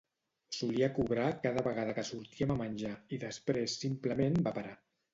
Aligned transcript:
Solia 0.59 0.89
cobrar 0.95 1.27
cada 1.43 1.65
vegada 1.69 1.95
que 1.99 2.05
sortíem 2.09 2.57
a 2.57 2.57
menjar, 2.65 2.97
i 3.19 3.23
després 3.29 3.81
simplement 3.87 4.45
va 4.49 4.61
parar. 4.61 4.79